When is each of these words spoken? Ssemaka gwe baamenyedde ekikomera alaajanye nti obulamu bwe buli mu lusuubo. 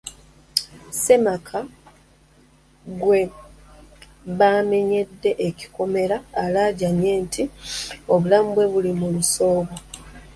Ssemaka 0.91 1.57
gwe 2.99 3.19
baamenyedde 4.37 5.31
ekikomera 5.47 6.17
alaajanye 6.43 7.11
nti 7.23 7.43
obulamu 8.13 8.49
bwe 8.55 8.65
buli 8.73 8.91
mu 8.99 9.07
lusuubo. 9.13 9.73